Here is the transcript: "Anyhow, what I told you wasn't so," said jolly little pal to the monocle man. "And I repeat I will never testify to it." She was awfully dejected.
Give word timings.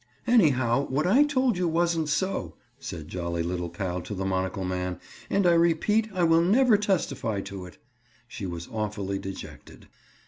"Anyhow, 0.25 0.87
what 0.87 1.05
I 1.05 1.23
told 1.23 1.59
you 1.59 1.67
wasn't 1.67 2.09
so," 2.09 2.55
said 2.79 3.07
jolly 3.07 3.43
little 3.43 3.69
pal 3.69 4.01
to 4.01 4.15
the 4.15 4.25
monocle 4.25 4.65
man. 4.65 4.99
"And 5.29 5.45
I 5.45 5.53
repeat 5.53 6.09
I 6.11 6.23
will 6.23 6.41
never 6.41 6.75
testify 6.75 7.39
to 7.41 7.67
it." 7.67 7.77
She 8.27 8.47
was 8.47 8.67
awfully 8.71 9.19
dejected. 9.19 9.89